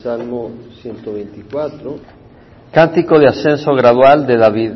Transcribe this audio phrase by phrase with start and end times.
[0.00, 1.96] Salmo 124.
[2.70, 4.72] Cántico de ascenso gradual de David.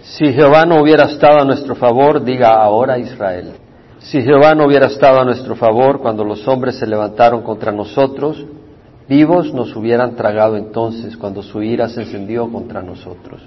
[0.00, 3.56] Si Jehová no hubiera estado a nuestro favor, diga ahora Israel.
[3.98, 8.42] Si Jehová no hubiera estado a nuestro favor cuando los hombres se levantaron contra nosotros,
[9.06, 13.42] vivos nos hubieran tragado entonces cuando su ira se encendió contra nosotros.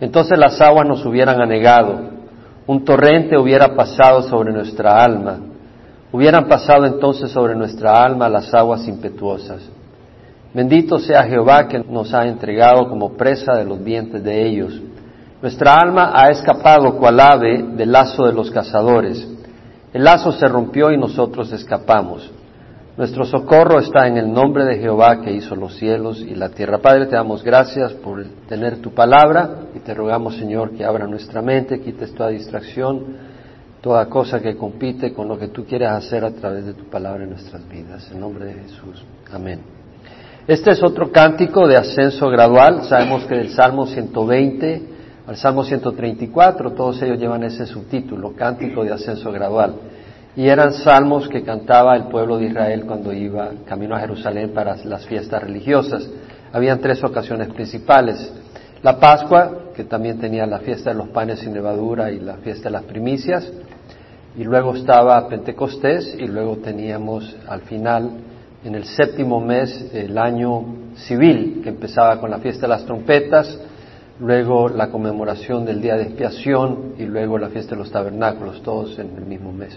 [0.00, 2.08] Entonces las aguas nos hubieran anegado,
[2.66, 5.40] un torrente hubiera pasado sobre nuestra alma,
[6.10, 9.60] hubieran pasado entonces sobre nuestra alma las aguas impetuosas.
[10.54, 14.80] Bendito sea Jehová que nos ha entregado como presa de los dientes de ellos.
[15.40, 19.26] Nuestra alma ha escapado cual ave del lazo de los cazadores.
[19.92, 22.30] El lazo se rompió y nosotros escapamos.
[22.96, 26.78] Nuestro socorro está en el nombre de Jehová que hizo los cielos y la tierra.
[26.78, 31.40] Padre, te damos gracias por tener tu palabra y te rogamos, Señor, que abra nuestra
[31.40, 33.16] mente, quites toda distracción,
[33.80, 37.24] toda cosa que compite con lo que tú quieres hacer a través de tu palabra
[37.24, 38.10] en nuestras vidas.
[38.12, 39.02] En nombre de Jesús.
[39.32, 39.81] Amén.
[40.46, 42.82] Este es otro cántico de ascenso gradual.
[42.84, 44.82] Sabemos que del Salmo 120
[45.24, 49.74] al Salmo 134, todos ellos llevan ese subtítulo, cántico de ascenso gradual.
[50.34, 54.74] Y eran salmos que cantaba el pueblo de Israel cuando iba camino a Jerusalén para
[54.84, 56.10] las fiestas religiosas.
[56.52, 58.32] Habían tres ocasiones principales.
[58.82, 62.64] La Pascua, que también tenía la fiesta de los panes sin levadura y la fiesta
[62.64, 63.48] de las primicias.
[64.36, 68.10] Y luego estaba Pentecostés y luego teníamos al final
[68.64, 73.58] en el séptimo mes el año civil, que empezaba con la fiesta de las trompetas,
[74.20, 78.98] luego la conmemoración del día de expiación y luego la fiesta de los tabernáculos, todos
[78.98, 79.76] en el mismo mes.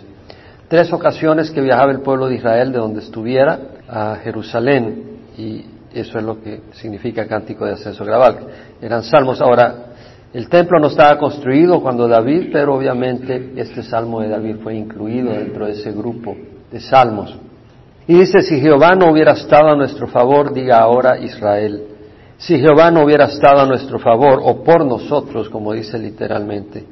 [0.67, 6.17] Tres ocasiones que viajaba el pueblo de Israel de donde estuviera a Jerusalén y eso
[6.17, 8.39] es lo que significa cántico de ascenso gradual.
[8.81, 9.41] Eran salmos.
[9.41, 9.94] Ahora,
[10.33, 15.31] el templo no estaba construido cuando David, pero obviamente este salmo de David fue incluido
[15.31, 16.36] dentro de ese grupo
[16.72, 17.39] de salmos.
[18.08, 21.84] Y dice, si Jehová no hubiera estado a nuestro favor, diga ahora Israel,
[22.38, 26.86] si Jehová no hubiera estado a nuestro favor o por nosotros, como dice literalmente,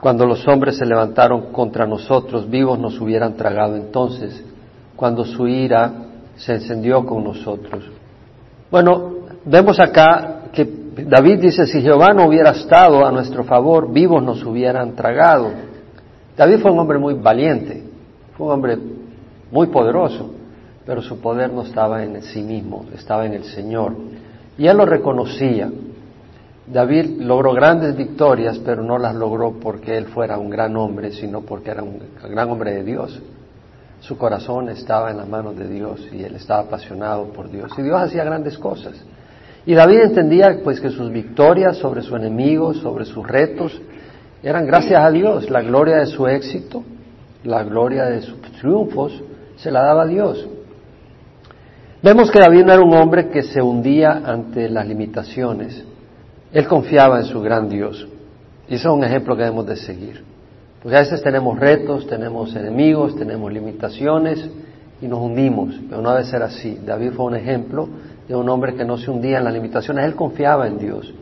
[0.00, 4.44] cuando los hombres se levantaron contra nosotros, vivos nos hubieran tragado entonces,
[4.94, 5.92] cuando su ira
[6.36, 7.84] se encendió con nosotros.
[8.70, 9.14] Bueno,
[9.44, 10.68] vemos acá que
[11.06, 15.50] David dice, si Jehová no hubiera estado a nuestro favor, vivos nos hubieran tragado.
[16.36, 17.82] David fue un hombre muy valiente,
[18.36, 18.78] fue un hombre
[19.50, 20.30] muy poderoso,
[20.88, 23.92] pero su poder no estaba en sí mismo, estaba en el Señor.
[24.56, 25.70] Y él lo reconocía.
[26.66, 31.42] David logró grandes victorias, pero no las logró porque él fuera un gran hombre, sino
[31.42, 32.00] porque era un
[32.30, 33.20] gran hombre de Dios.
[34.00, 37.70] Su corazón estaba en las manos de Dios y él estaba apasionado por Dios.
[37.76, 38.94] Y Dios hacía grandes cosas.
[39.66, 43.78] Y David entendía pues que sus victorias sobre su enemigo, sobre sus retos,
[44.42, 45.50] eran gracias a Dios.
[45.50, 46.82] La gloria de su éxito,
[47.44, 49.22] la gloria de sus triunfos,
[49.58, 50.48] se la daba a Dios.
[52.00, 55.84] Vemos que David no era un hombre que se hundía ante las limitaciones.
[56.52, 58.06] Él confiaba en su gran Dios.
[58.68, 60.22] Y eso es un ejemplo que debemos de seguir.
[60.80, 64.48] Porque a veces tenemos retos, tenemos enemigos, tenemos limitaciones
[65.02, 65.74] y nos hundimos.
[65.88, 66.78] Pero no debe ser así.
[66.86, 67.88] David fue un ejemplo
[68.28, 70.04] de un hombre que no se hundía en las limitaciones.
[70.04, 71.12] Él confiaba en Dios.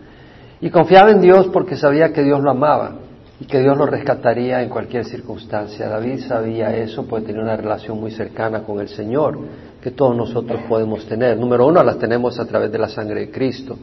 [0.61, 2.97] Y confiaba en Dios porque sabía que Dios lo amaba
[3.39, 5.89] y que Dios lo rescataría en cualquier circunstancia.
[5.89, 9.39] David sabía eso porque tenía una relación muy cercana con el Señor,
[9.87, 11.39] que todos nosotros podemos tener.
[11.39, 13.79] Número uno, las tenemos a través de la sangre de Cristo.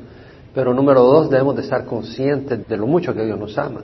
[0.53, 3.80] Pero número dos, debemos de estar conscientes de lo mucho que Dios nos ama,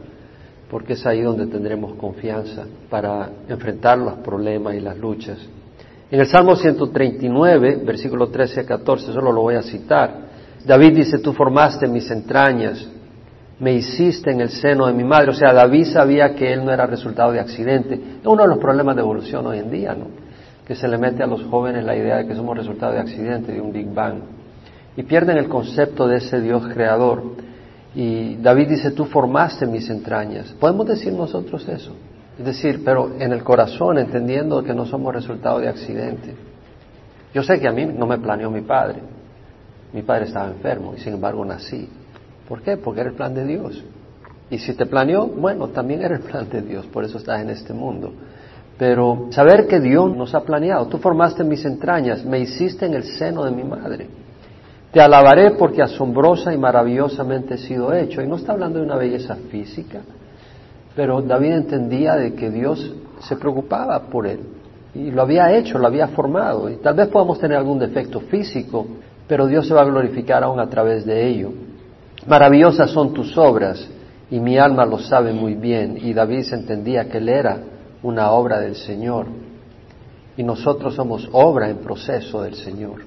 [0.69, 5.37] porque es ahí donde tendremos confianza para enfrentar los problemas y las luchas.
[6.11, 10.13] En el Salmo 139, versículo 13 a 14, solo lo voy a citar.
[10.65, 12.85] David dice, tú formaste mis entrañas,
[13.61, 15.31] me hiciste en el seno de mi madre.
[15.31, 17.93] O sea, David sabía que él no era resultado de accidente.
[17.95, 20.18] Es uno de los problemas de evolución hoy en día, ¿no?
[20.69, 23.51] Que se le mete a los jóvenes la idea de que somos resultado de accidente,
[23.51, 24.19] de un Big Bang.
[24.95, 27.23] Y pierden el concepto de ese Dios creador.
[27.95, 30.53] Y David dice, tú formaste mis entrañas.
[30.59, 31.95] ¿Podemos decir nosotros eso?
[32.37, 36.35] Es decir, pero en el corazón, entendiendo que no somos resultado de accidente.
[37.33, 39.01] Yo sé que a mí no me planeó mi padre.
[39.91, 41.89] Mi padre estaba enfermo y sin embargo nací.
[42.47, 42.77] ¿Por qué?
[42.77, 43.83] Porque era el plan de Dios.
[44.51, 47.49] Y si te planeó, bueno, también era el plan de Dios, por eso estás en
[47.49, 48.13] este mundo.
[48.79, 53.03] Pero saber que Dios nos ha planeado, tú formaste mis entrañas, me hiciste en el
[53.03, 54.07] seno de mi madre.
[54.93, 58.21] Te alabaré porque asombrosa y maravillosamente he sido hecho.
[58.21, 59.99] Y no está hablando de una belleza física,
[60.95, 64.39] pero David entendía de que Dios se preocupaba por él.
[64.95, 66.69] Y lo había hecho, lo había formado.
[66.69, 68.87] Y tal vez podamos tener algún defecto físico,
[69.27, 71.51] pero Dios se va a glorificar aún a través de ello.
[72.25, 73.85] Maravillosas son tus obras
[74.31, 75.97] y mi alma lo sabe muy bien.
[76.01, 77.59] Y David se entendía que él era
[78.03, 79.27] una obra del Señor
[80.37, 83.01] y nosotros somos obra en proceso del Señor.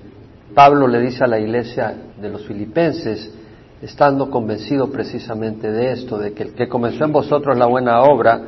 [0.55, 3.33] Pablo le dice a la iglesia de los filipenses,
[3.81, 8.41] estando convencido precisamente de esto, de que el que comenzó en vosotros la buena obra,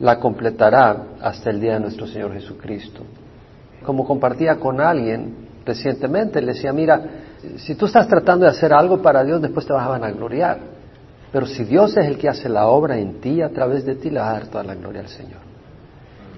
[0.00, 3.02] la completará hasta el día de nuestro Señor Jesucristo.
[3.84, 7.00] Como compartía con alguien recientemente, le decía, mira,
[7.58, 10.58] si tú estás tratando de hacer algo para Dios, después te vas a vanagloriar.
[11.30, 14.10] Pero si Dios es el que hace la obra en ti, a través de ti,
[14.10, 15.45] le vas a dar toda la gloria al Señor.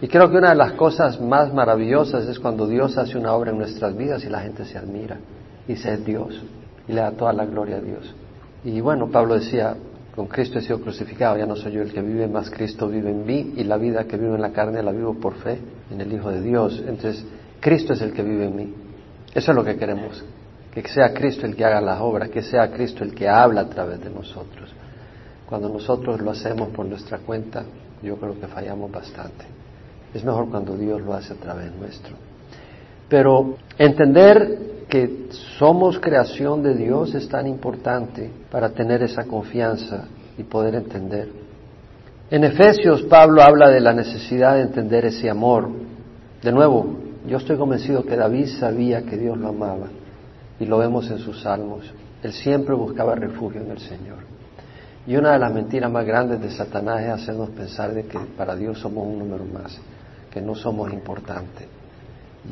[0.01, 3.51] Y creo que una de las cosas más maravillosas es cuando Dios hace una obra
[3.51, 5.19] en nuestras vidas y la gente se admira
[5.67, 6.41] y dice es Dios
[6.87, 8.15] y le da toda la gloria a Dios.
[8.65, 9.77] Y bueno, Pablo decía,
[10.15, 13.11] con Cristo he sido crucificado, ya no soy yo el que vive, más Cristo vive
[13.11, 15.59] en mí y la vida que vivo en la carne la vivo por fe
[15.91, 16.83] en el Hijo de Dios.
[16.87, 17.25] Entonces,
[17.61, 18.75] Cristo es el que vive en mí.
[19.35, 20.25] Eso es lo que queremos,
[20.73, 23.69] que sea Cristo el que haga las obras, que sea Cristo el que habla a
[23.69, 24.73] través de nosotros.
[25.47, 27.65] Cuando nosotros lo hacemos por nuestra cuenta,
[28.03, 29.58] yo creo que fallamos bastante.
[30.19, 32.17] Es mejor cuando Dios lo hace a través nuestro.
[33.09, 35.29] Pero entender que
[35.59, 40.07] somos creación de Dios es tan importante para tener esa confianza
[40.37, 41.29] y poder entender.
[42.33, 45.69] En Efesios Pablo habla de la necesidad de entender ese amor.
[46.43, 46.97] De nuevo,
[47.29, 49.87] yo estoy convencido que David sabía que Dios lo amaba
[50.59, 51.85] y lo vemos en sus salmos.
[52.25, 54.19] Él siempre buscaba refugio en el Señor.
[55.07, 58.57] Y una de las mentiras más grandes de Satanás es hacernos pensar de que para
[58.57, 59.81] Dios somos un número más,
[60.39, 61.67] que no somos importantes.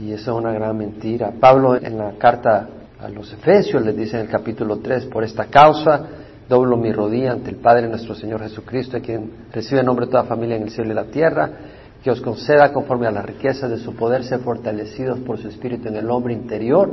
[0.00, 1.32] Y eso es una gran mentira.
[1.38, 2.68] Pablo en la carta
[2.98, 6.06] a los Efesios les dice en el capítulo 3, por esta causa
[6.48, 10.24] doblo mi rodilla ante el Padre nuestro Señor Jesucristo, quien recibe el nombre de toda
[10.24, 11.50] familia en el cielo y la tierra,
[12.02, 15.88] que os conceda conforme a la riqueza de su poder ser fortalecidos por su Espíritu
[15.88, 16.90] en el hombre interior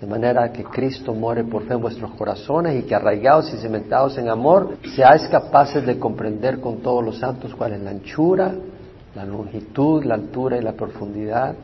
[0.00, 4.16] de manera que Cristo muere por fe en vuestros corazones y que arraigados y cimentados
[4.16, 8.54] en amor, seáis capaces de comprender con todos los santos cuál es la anchura,
[9.14, 11.54] la longitud, la altura y la profundidad,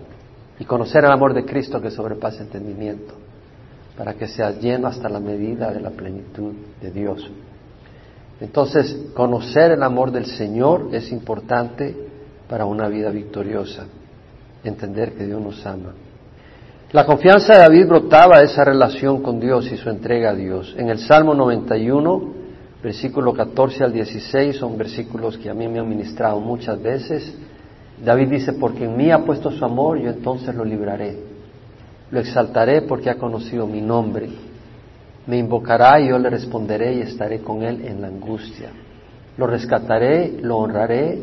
[0.58, 3.14] y conocer el amor de Cristo que sobrepasa entendimiento,
[3.96, 7.30] para que seas lleno hasta la medida de la plenitud de Dios.
[8.40, 11.94] Entonces, conocer el amor del Señor es importante
[12.48, 13.84] para una vida victoriosa,
[14.62, 15.94] entender que Dios nos ama.
[16.92, 20.74] La confianza de David brotaba de esa relación con Dios y su entrega a Dios.
[20.78, 22.45] En el Salmo 91,
[22.82, 27.34] versículo 14 al 16, son versículos que a mí me han ministrado muchas veces.
[28.02, 31.16] David dice, porque en mí ha puesto su amor, yo entonces lo libraré.
[32.10, 34.28] Lo exaltaré porque ha conocido mi nombre.
[35.26, 38.70] Me invocará y yo le responderé y estaré con él en la angustia.
[39.36, 41.18] Lo rescataré, lo honraré,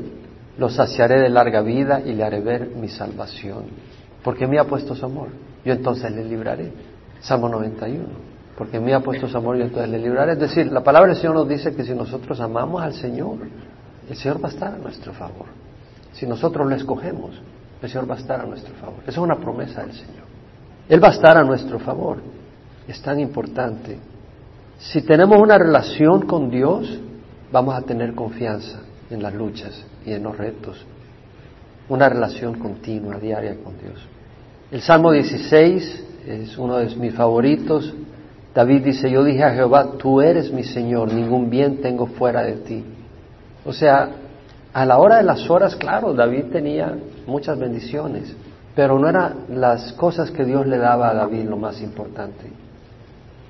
[0.58, 3.66] lo saciaré de larga vida y le haré ver mi salvación.
[4.24, 5.30] Porque me ha puesto su amor
[5.66, 6.72] yo entonces le libraré.
[7.22, 8.33] Salmo 91.
[8.58, 10.34] Porque me ha puesto su amor, yo entonces le libraré.
[10.34, 13.38] Es decir, la palabra del Señor nos dice que si nosotros amamos al Señor,
[14.10, 15.48] el Señor va a estar a nuestro favor.
[16.14, 17.42] Si nosotros lo escogemos,
[17.82, 19.00] el Señor va a estar a nuestro favor.
[19.02, 20.24] Esa es una promesa del Señor.
[20.88, 22.18] Él va a estar a nuestro favor.
[22.88, 23.98] Es tan importante.
[24.78, 27.00] Si tenemos una relación con Dios,
[27.52, 30.86] vamos a tener confianza en las luchas y en los retos.
[31.90, 34.08] Una relación continua, diaria con Dios.
[34.72, 37.94] El Salmo 16 es uno de mis favoritos.
[38.54, 42.54] David dice, yo dije a Jehová, tú eres mi Señor, ningún bien tengo fuera de
[42.58, 42.84] ti.
[43.66, 44.10] O sea,
[44.74, 46.96] a la hora de las horas, claro, David tenía
[47.26, 48.36] muchas bendiciones,
[48.76, 52.52] pero no eran las cosas que Dios le daba a David lo más importante.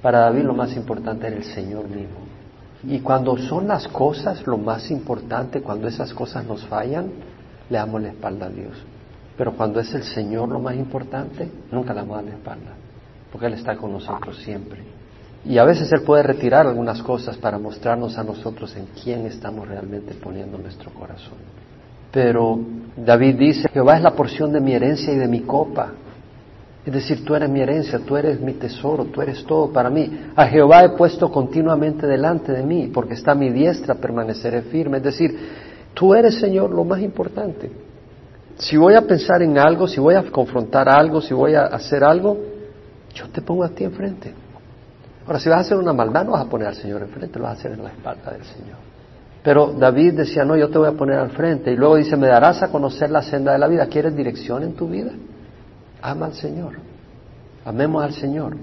[0.02, 2.20] Para David lo más importante era el Señor mismo.
[2.86, 7.10] Y cuando son las cosas lo más importante, cuando esas cosas nos fallan,
[7.70, 8.74] le damos la espalda a Dios.
[9.38, 12.72] Pero cuando es el Señor lo más importante, nunca le damos la espalda,
[13.34, 14.80] porque Él está con nosotros siempre.
[15.44, 19.68] Y a veces Él puede retirar algunas cosas para mostrarnos a nosotros en quién estamos
[19.68, 21.40] realmente poniendo nuestro corazón.
[22.12, 22.60] Pero
[22.96, 25.94] David dice, Jehová es la porción de mi herencia y de mi copa.
[26.86, 30.12] Es decir, tú eres mi herencia, tú eres mi tesoro, tú eres todo para mí.
[30.36, 34.98] A Jehová he puesto continuamente delante de mí, porque está mi diestra, permaneceré firme.
[34.98, 35.36] Es decir,
[35.96, 37.72] tú eres, Señor, lo más importante.
[38.60, 42.04] Si voy a pensar en algo, si voy a confrontar algo, si voy a hacer
[42.04, 42.53] algo,
[43.14, 44.34] yo te pongo a ti enfrente.
[45.26, 47.46] Ahora, si vas a hacer una maldad, no vas a poner al Señor enfrente, lo
[47.46, 48.78] vas a hacer en la espalda del Señor.
[49.44, 51.72] Pero David decía, no, yo te voy a poner al frente.
[51.72, 53.88] Y luego dice, me darás a conocer la senda de la vida.
[53.88, 55.12] ¿Quieres dirección en tu vida?
[56.02, 56.74] Ama al Señor.
[57.66, 58.56] Amemos al Señor.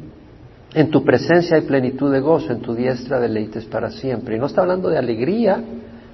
[0.73, 4.37] En tu presencia hay plenitud de gozo, en tu diestra deleites para siempre.
[4.37, 5.63] Y no está hablando de alegría,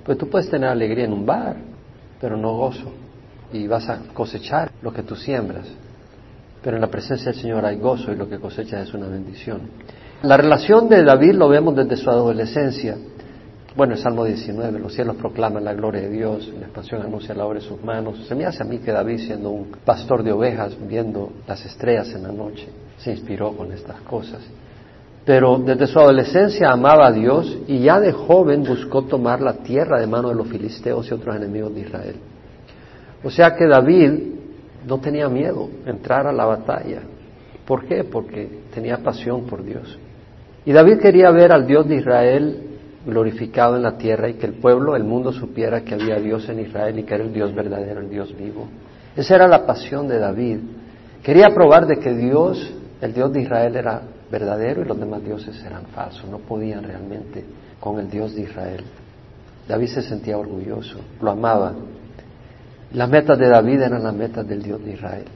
[0.05, 1.57] pues tú puedes tener alegría en un bar,
[2.21, 2.93] pero no gozo
[3.53, 5.67] y vas a cosechar lo que tú siembras.
[6.67, 9.71] Pero en la presencia del Señor hay gozo y lo que cosechas es una bendición.
[10.23, 12.97] La relación de David lo vemos desde su adolescencia.
[13.77, 17.47] Bueno, el Salmo 19, los cielos proclaman la gloria de Dios, la expansión anuncia la
[17.47, 18.27] obra de sus manos.
[18.27, 22.13] Se me hace a mí que David, siendo un pastor de ovejas, viendo las estrellas
[22.17, 22.67] en la noche,
[22.99, 24.41] se inspiró con estas cosas.
[25.25, 30.01] Pero desde su adolescencia amaba a Dios y ya de joven buscó tomar la tierra
[30.01, 32.17] de mano de los filisteos y otros enemigos de Israel.
[33.23, 34.36] O sea que David
[34.87, 37.03] no tenía miedo entrar a la batalla.
[37.67, 38.05] ¿Por qué?
[38.05, 39.99] Porque tenía pasión por Dios.
[40.65, 42.63] Y David quería ver al Dios de Israel
[43.05, 46.61] glorificado en la tierra y que el pueblo, el mundo supiera que había Dios en
[46.61, 48.67] Israel y que era el Dios verdadero, el Dios vivo.
[49.15, 50.59] Esa era la pasión de David.
[51.23, 55.63] Quería probar de que Dios, el Dios de Israel, era verdadero y los demás dioses
[55.65, 56.29] eran falsos.
[56.29, 57.45] No podían realmente
[57.81, 58.85] con el Dios de Israel.
[59.69, 61.75] David se sentía orgulloso, lo amaba.
[62.97, 65.27] Las metas de David eran las metas del Dios de Israel.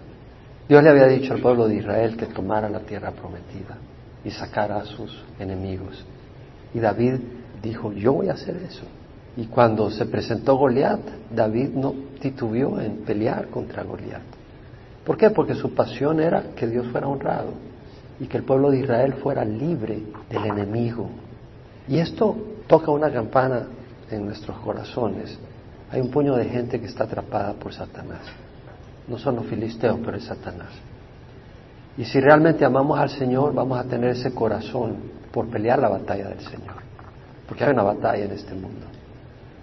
[0.66, 3.76] Dios le había dicho al pueblo de Israel que tomara la tierra prometida
[4.24, 6.02] y sacara a sus enemigos.
[6.72, 7.16] Y David
[7.62, 8.84] dijo, yo voy a hacer eso.
[9.36, 11.00] Y cuando se presentó Goliat,
[11.30, 14.22] David no titubeó en pelear contra Goliat.
[15.04, 15.28] ¿Por qué?
[15.28, 17.52] Porque su pasión era que Dios fuera honrado
[18.18, 21.10] y que el pueblo de Israel fuera libre del enemigo.
[21.86, 23.66] Y esto toca una campana
[24.10, 25.38] en nuestros corazones.
[25.90, 28.20] Hay un puño de gente que está atrapada por Satanás.
[29.08, 30.70] No son los filisteos, pero es Satanás.
[31.96, 34.96] Y si realmente amamos al Señor, vamos a tener ese corazón
[35.32, 36.76] por pelear la batalla del Señor.
[37.48, 38.86] Porque hay una batalla en este mundo.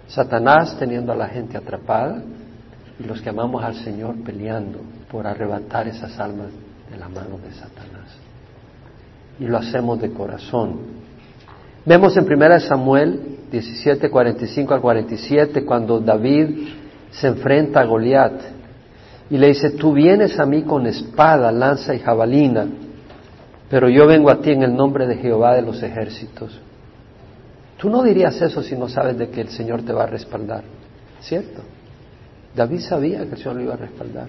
[0.06, 2.22] Satanás teniendo a la gente atrapada
[2.98, 4.80] y los que amamos al Señor peleando
[5.10, 6.48] por arrebatar esas almas
[6.90, 8.18] de la mano de Satanás.
[9.40, 10.80] Y lo hacemos de corazón.
[11.86, 16.68] Vemos en 1 Samuel 17, 45 al 47, cuando David
[17.10, 18.40] se enfrenta a Goliat
[19.30, 22.66] y le dice, tú vienes a mí con espada, lanza y jabalina,
[23.70, 26.58] pero yo vengo a ti en el nombre de Jehová de los ejércitos.
[27.78, 30.64] Tú no dirías eso si no sabes de que el Señor te va a respaldar,
[31.20, 31.62] ¿cierto?
[32.54, 34.28] David sabía que el Señor lo iba a respaldar.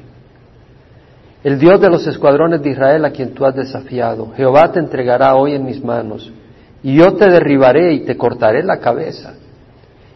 [1.44, 5.36] El Dios de los escuadrones de Israel a quien tú has desafiado, Jehová te entregará
[5.36, 6.32] hoy en mis manos,
[6.82, 9.34] y yo te derribaré y te cortaré la cabeza.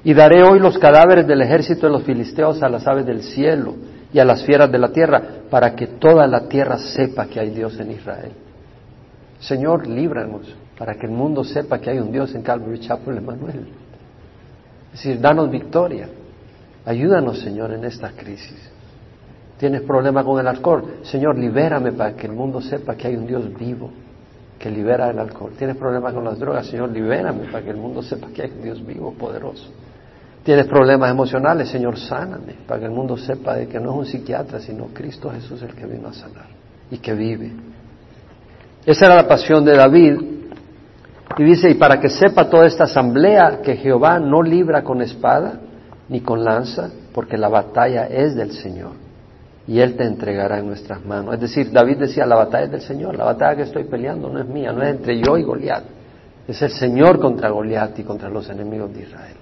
[0.04, 3.76] Y daré hoy los cadáveres del ejército de los filisteos a las aves del cielo
[4.12, 7.50] y a las fieras de la tierra, para que toda la tierra sepa que hay
[7.50, 8.32] Dios en Israel.
[9.40, 13.68] Señor, líbranos para que el mundo sepa que hay un Dios en Calvary Chapel Emanuel.
[14.94, 16.08] Es decir, danos victoria.
[16.86, 18.72] Ayúdanos, Señor, en esta crisis.
[19.58, 21.00] ¿Tienes problema con el alcohol?
[21.04, 23.92] Señor, libérame para que el mundo sepa que hay un Dios vivo
[24.64, 25.52] que libera el alcohol.
[25.58, 26.66] ¿Tienes problema con las drogas?
[26.68, 29.70] Señor, libérame para que el mundo sepa que hay Dios vivo, poderoso.
[30.42, 31.68] ¿Tienes problemas emocionales?
[31.68, 35.30] Señor, sáname para que el mundo sepa de que no es un psiquiatra, sino Cristo
[35.32, 36.46] Jesús el que vino a sanar
[36.90, 37.52] y que vive.
[38.86, 40.22] Esa era la pasión de David
[41.38, 45.60] y dice, y para que sepa toda esta asamblea que Jehová no libra con espada
[46.08, 49.03] ni con lanza, porque la batalla es del Señor
[49.68, 51.36] y Él te entregará en nuestras manos.
[51.36, 54.40] Es decir, David decía, la batalla es del Señor, la batalla que estoy peleando no
[54.40, 55.84] es mía, no es entre yo y Goliat,
[56.48, 59.38] es el Señor contra Goliat y contra los enemigos de Israel.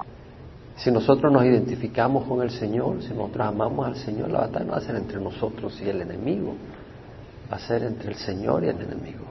[0.75, 4.71] Si nosotros nos identificamos con el Señor, si nosotros amamos al Señor, la batalla no
[4.71, 6.55] va a ser entre nosotros y el enemigo,
[7.51, 9.25] va a ser entre el Señor y el enemigo.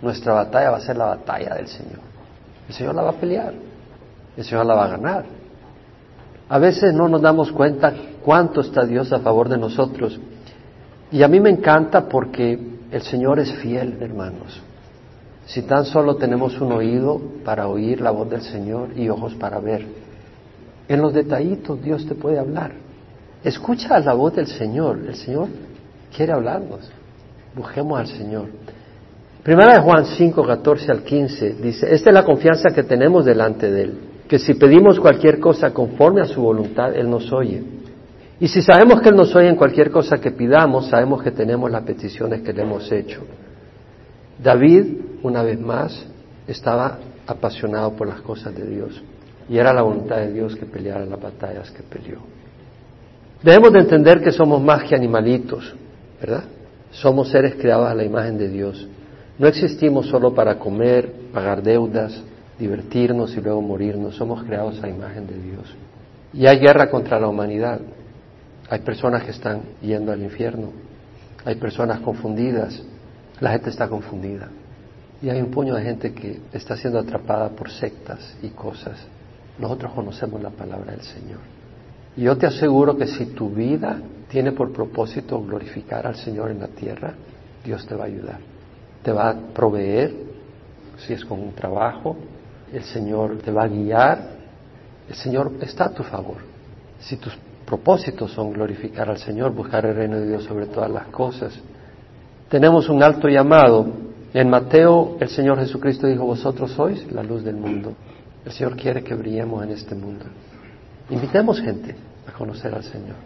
[0.00, 1.98] Nuestra batalla va a ser la batalla del Señor.
[2.68, 3.52] El Señor la va a pelear.
[4.36, 5.24] El Señor la va a ganar.
[6.48, 7.92] A veces no nos damos cuenta
[8.28, 10.20] cuánto está Dios a favor de nosotros.
[11.10, 12.58] Y a mí me encanta porque
[12.90, 14.60] el Señor es fiel, hermanos.
[15.46, 19.60] Si tan solo tenemos un oído para oír la voz del Señor y ojos para
[19.60, 19.86] ver,
[20.88, 22.72] en los detallitos Dios te puede hablar.
[23.42, 24.98] Escucha la voz del Señor.
[25.08, 25.48] El Señor
[26.14, 26.80] quiere hablarnos.
[27.56, 28.48] Busquemos al Señor.
[29.42, 33.70] Primera de Juan 5, 14 al 15 dice, esta es la confianza que tenemos delante
[33.70, 37.77] de Él, que si pedimos cualquier cosa conforme a su voluntad, Él nos oye.
[38.40, 41.70] Y si sabemos que Él nos oye en cualquier cosa que pidamos, sabemos que tenemos
[41.70, 43.20] las peticiones que le hemos hecho.
[44.42, 44.86] David,
[45.22, 46.06] una vez más,
[46.46, 49.02] estaba apasionado por las cosas de Dios
[49.48, 52.18] y era la voluntad de Dios que peleara las batallas que peleó.
[53.42, 55.74] Debemos de entender que somos más que animalitos,
[56.20, 56.44] ¿verdad?
[56.90, 58.86] Somos seres creados a la imagen de Dios.
[59.38, 62.20] No existimos solo para comer, pagar deudas,
[62.58, 64.16] divertirnos y luego morirnos.
[64.16, 65.74] Somos creados a imagen de Dios.
[66.32, 67.80] Y hay guerra contra la humanidad.
[68.70, 70.70] Hay personas que están yendo al infierno.
[71.44, 72.82] Hay personas confundidas.
[73.40, 74.48] La gente está confundida.
[75.22, 78.98] Y hay un puño de gente que está siendo atrapada por sectas y cosas.
[79.58, 81.40] Nosotros conocemos la palabra del Señor.
[82.16, 86.60] Y yo te aseguro que si tu vida tiene por propósito glorificar al Señor en
[86.60, 87.14] la tierra,
[87.64, 88.38] Dios te va a ayudar
[89.02, 90.12] te va a proveer,
[90.98, 92.16] si es con un trabajo,
[92.72, 94.18] el Señor te va a guiar,
[95.08, 96.36] el Señor está a tu favor.
[97.00, 97.34] Si tus
[97.68, 101.52] propósitos son glorificar al Señor, buscar el reino de Dios sobre todas las cosas.
[102.48, 103.86] Tenemos un alto llamado
[104.32, 107.92] En Mateo el Señor Jesucristo dijo, vosotros sois la luz del mundo.
[108.44, 110.24] El Señor quiere que brillemos en este mundo.
[111.10, 111.94] Invitemos gente
[112.26, 113.16] a conocer al Señor.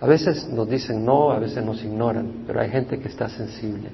[0.00, 3.90] A veces nos dicen no, a veces nos ignoran, pero hay gente que está sensible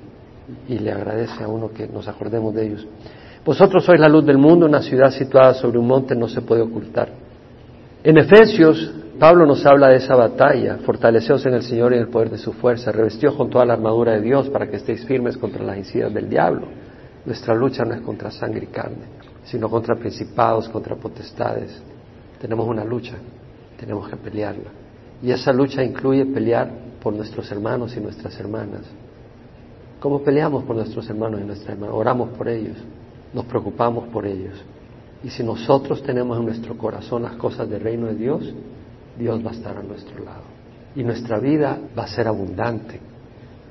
[0.68, 2.86] y le agradece a uno que nos acordemos de ellos.
[3.44, 6.62] Vosotros sois la luz del mundo, una ciudad situada sobre un monte no se puede
[6.62, 7.08] ocultar.
[8.02, 12.08] En Efesios, Pablo nos habla de esa batalla, fortaleceos en el Señor y en el
[12.08, 15.38] poder de su fuerza, revestió con toda la armadura de Dios para que estéis firmes
[15.38, 16.66] contra las incidas del diablo.
[17.24, 19.06] Nuestra lucha no es contra sangre y carne,
[19.44, 21.82] sino contra principados, contra potestades.
[22.40, 23.14] Tenemos una lucha,
[23.80, 24.70] tenemos que pelearla.
[25.22, 26.70] Y esa lucha incluye pelear
[27.02, 28.82] por nuestros hermanos y nuestras hermanas.
[29.98, 31.94] ¿Cómo peleamos por nuestros hermanos y nuestras hermanas?
[31.96, 32.76] Oramos por ellos,
[33.32, 34.62] nos preocupamos por ellos.
[35.24, 38.54] Y si nosotros tenemos en nuestro corazón las cosas del reino de Dios,
[39.18, 40.44] Dios va a estar a nuestro lado.
[40.94, 43.00] Y nuestra vida va a ser abundante.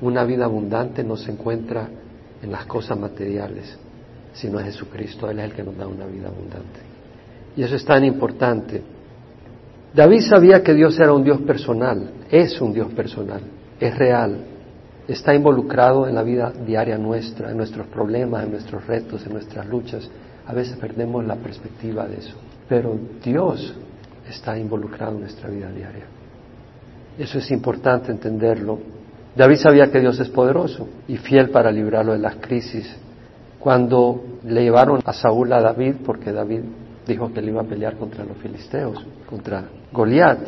[0.01, 1.87] Una vida abundante no se encuentra
[2.41, 3.77] en las cosas materiales,
[4.33, 5.29] sino en Jesucristo.
[5.29, 6.79] Él es el que nos da una vida abundante.
[7.55, 8.83] Y eso es tan importante.
[9.93, 13.39] David sabía que Dios era un Dios personal, es un Dios personal,
[13.79, 14.37] es real,
[15.07, 19.65] está involucrado en la vida diaria nuestra, en nuestros problemas, en nuestros retos, en nuestras
[19.65, 20.09] luchas.
[20.45, 22.35] A veces perdemos la perspectiva de eso.
[22.67, 23.73] Pero Dios
[24.29, 26.05] está involucrado en nuestra vida diaria.
[27.17, 28.79] Eso es importante entenderlo.
[29.35, 32.95] David sabía que Dios es poderoso y fiel para librarlo de las crisis.
[33.59, 36.61] Cuando le llevaron a Saúl a David, porque David
[37.07, 40.39] dijo que le iba a pelear contra los filisteos, contra Goliat,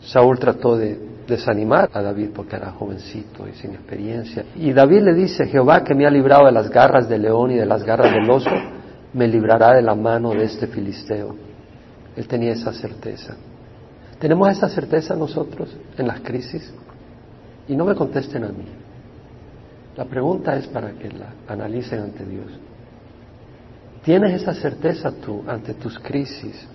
[0.00, 4.44] Saúl trató de desanimar a David porque era jovencito y sin experiencia.
[4.54, 7.56] Y David le dice, Jehová que me ha librado de las garras del león y
[7.56, 8.50] de las garras del oso,
[9.12, 11.45] me librará de la mano de este filisteo.
[12.16, 13.36] Él tenía esa certeza.
[14.18, 16.72] ¿Tenemos esa certeza nosotros en las crisis?
[17.68, 18.64] Y no me contesten a mí.
[19.96, 22.46] La pregunta es para que la analicen ante Dios.
[24.04, 26.66] ¿Tienes esa certeza tú ante tus crisis?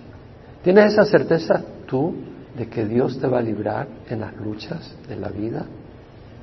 [0.62, 2.14] ¿Tienes esa certeza tú
[2.56, 5.64] de que Dios te va a librar en las luchas de la vida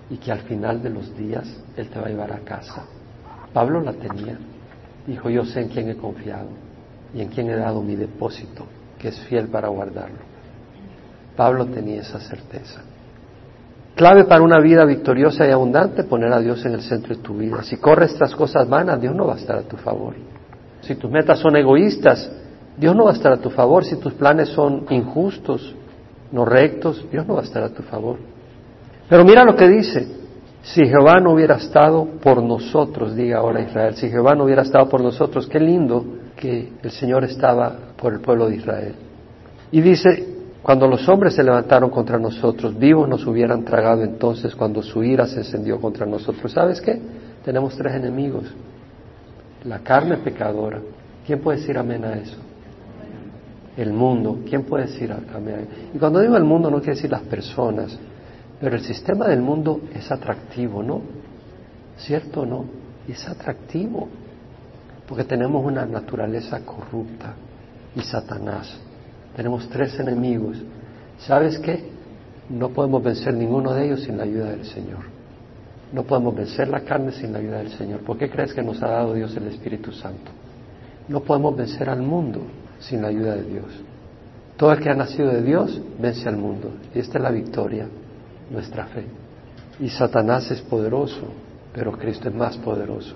[0.10, 2.86] y que al final de los días Él te va a llevar a casa?
[3.54, 4.38] Pablo la tenía.
[5.06, 6.50] Dijo, yo sé en quién he confiado
[7.14, 8.66] y en quién he dado mi depósito,
[9.00, 10.20] que es fiel para guardarlo.
[11.36, 12.82] Pablo tenía esa certeza.
[13.96, 17.38] Clave para una vida victoriosa y abundante, poner a Dios en el centro de tu
[17.38, 17.64] vida.
[17.64, 20.16] Si corres estas cosas vanas, Dios no va a estar a tu favor.
[20.82, 22.32] Si tus metas son egoístas,
[22.78, 23.84] Dios no va a estar a tu favor.
[23.84, 25.76] Si tus planes son injustos,
[26.32, 28.18] no rectos, Dios no va a estar a tu favor.
[29.10, 30.08] Pero mira lo que dice,
[30.62, 34.88] si Jehová no hubiera estado por nosotros, diga ahora Israel, si Jehová no hubiera estado
[34.88, 38.96] por nosotros, qué lindo que el Señor estaba por el pueblo de Israel.
[39.72, 44.82] Y dice, cuando los hombres se levantaron contra nosotros, vivos nos hubieran tragado entonces cuando
[44.82, 46.52] su ira se encendió contra nosotros.
[46.52, 47.00] ¿Sabes qué?
[47.44, 48.46] Tenemos tres enemigos.
[49.64, 50.80] La carne pecadora.
[51.26, 52.38] ¿Quién puede decir amén a eso?
[53.78, 54.40] El mundo.
[54.48, 55.72] ¿Quién puede decir amén a eso?
[55.94, 57.98] Y cuando digo el mundo no quiere decir las personas,
[58.60, 61.02] pero el sistema del mundo es atractivo, ¿no?
[61.98, 62.66] ¿Cierto o no?
[63.08, 64.08] Es atractivo,
[65.08, 67.36] porque tenemos una naturaleza corrupta
[68.00, 68.74] y Satanás.
[69.36, 70.58] Tenemos tres enemigos.
[71.20, 71.84] ¿Sabes qué?
[72.50, 75.20] No podemos vencer ninguno de ellos sin la ayuda del Señor.
[75.94, 78.02] No podemos vencer la carne sin la ayuda del Señor.
[78.02, 80.32] ¿Por qué crees que nos ha dado Dios el Espíritu Santo?
[81.08, 82.42] No podemos vencer al mundo
[82.80, 83.66] sin la ayuda de Dios.
[84.58, 86.72] Todo el que ha nacido de Dios vence al mundo.
[86.94, 87.88] Y esta es la victoria
[88.50, 89.06] nuestra fe.
[89.80, 91.28] Y Satanás es poderoso,
[91.74, 93.16] pero Cristo es más poderoso.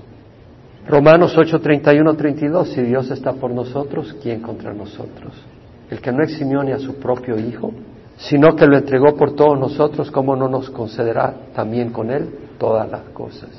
[0.88, 5.34] Romanos 8, 31, 32, si Dios está por nosotros, ¿quién contra nosotros?
[5.89, 7.72] El que no eximió ni a su propio Hijo,
[8.17, 12.89] sino que lo entregó por todos nosotros, ¿cómo no nos concederá también con Él todas
[12.91, 13.50] las cosas?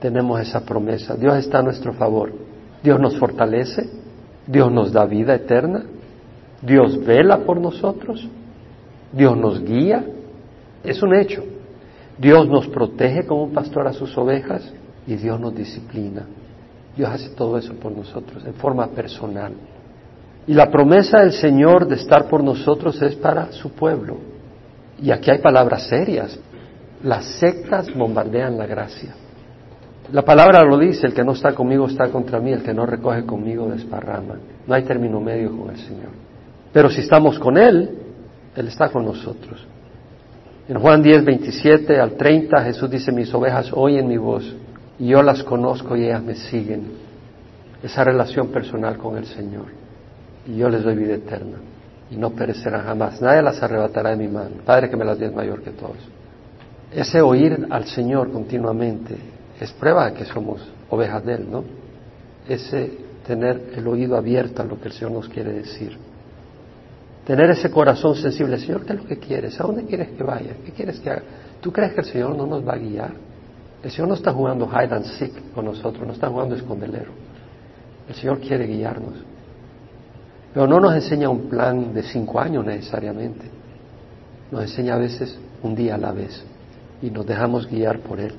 [0.00, 1.16] Tenemos esa promesa.
[1.16, 2.30] Dios está a nuestro favor.
[2.82, 3.88] Dios nos fortalece.
[4.46, 5.84] Dios nos da vida eterna.
[6.60, 8.28] Dios vela por nosotros.
[9.12, 10.04] Dios nos guía.
[10.82, 11.42] Es un hecho.
[12.18, 14.70] Dios nos protege como un pastor a sus ovejas
[15.06, 16.24] y Dios nos disciplina.
[16.96, 19.52] Dios hace todo eso por nosotros en forma personal.
[20.46, 24.18] Y la promesa del Señor de estar por nosotros es para su pueblo.
[25.00, 26.38] Y aquí hay palabras serias.
[27.02, 29.14] Las sectas bombardean la gracia.
[30.12, 32.84] La palabra lo dice, el que no está conmigo está contra mí, el que no
[32.84, 34.36] recoge conmigo desparrama.
[34.66, 36.10] No hay término medio con el Señor.
[36.72, 37.90] Pero si estamos con Él,
[38.54, 39.66] Él está con nosotros.
[40.68, 44.54] En Juan 10, 27 al 30 Jesús dice, mis ovejas oyen mi voz
[44.98, 47.04] y yo las conozco y ellas me siguen.
[47.82, 49.66] Esa relación personal con el Señor.
[50.46, 51.58] Y yo les doy vida eterna
[52.10, 53.20] y no perecerán jamás.
[53.20, 54.56] Nadie las arrebatará de mi mano.
[54.64, 55.96] Padre que me las dé mayor que todos.
[56.92, 59.16] Ese oír al Señor continuamente
[59.60, 61.64] es prueba de que somos ovejas de Él, ¿no?
[62.48, 65.96] Ese tener el oído abierto a lo que el Señor nos quiere decir.
[67.26, 68.58] Tener ese corazón sensible.
[68.58, 69.58] Señor, ¿qué es lo que quieres?
[69.58, 70.54] ¿A dónde quieres que vaya?
[70.64, 71.22] ¿Qué quieres que haga?
[71.60, 73.12] ¿Tú crees que el Señor no nos va a guiar?
[73.84, 77.12] El Señor no está jugando hide and seek con nosotros, no está jugando escondelero.
[78.08, 79.14] El Señor quiere guiarnos.
[80.54, 83.44] Pero no nos enseña un plan de cinco años necesariamente.
[84.50, 86.42] Nos enseña a veces un día a la vez
[87.02, 88.32] y nos dejamos guiar por Él.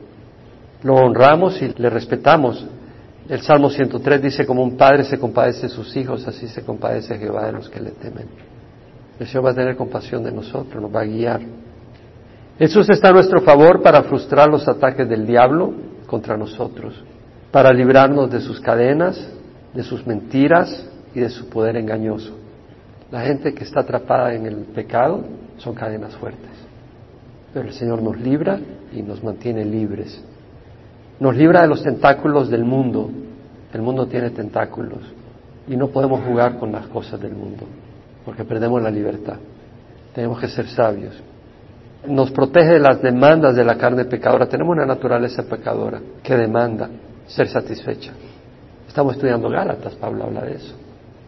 [0.81, 2.65] Lo honramos y le respetamos.
[3.29, 7.19] El Salmo 103 dice, como un padre se compadece de sus hijos, así se compadece
[7.19, 8.25] Jehová de los que le temen.
[9.19, 11.41] El Señor va a tener compasión de nosotros, nos va a guiar.
[12.57, 15.73] Jesús está a nuestro favor para frustrar los ataques del diablo
[16.07, 17.03] contra nosotros,
[17.51, 19.19] para librarnos de sus cadenas,
[19.73, 22.37] de sus mentiras y de su poder engañoso.
[23.11, 25.23] La gente que está atrapada en el pecado
[25.57, 26.51] son cadenas fuertes,
[27.53, 28.59] pero el Señor nos libra
[28.93, 30.23] y nos mantiene libres.
[31.19, 33.09] Nos libra de los tentáculos del mundo.
[33.73, 34.99] El mundo tiene tentáculos
[35.67, 37.65] y no podemos jugar con las cosas del mundo
[38.25, 39.37] porque perdemos la libertad.
[40.13, 41.13] Tenemos que ser sabios.
[42.07, 44.47] Nos protege de las demandas de la carne pecadora.
[44.47, 46.89] Tenemos una naturaleza pecadora que demanda
[47.27, 48.13] ser satisfecha.
[48.87, 50.75] Estamos estudiando Gálatas, Pablo habla de eso.